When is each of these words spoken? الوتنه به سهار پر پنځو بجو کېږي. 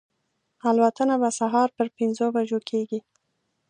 الوتنه 0.69 1.15
به 1.21 1.29
سهار 1.39 1.67
پر 1.77 1.87
پنځو 1.97 2.25
بجو 2.35 2.59
کېږي. 2.69 2.99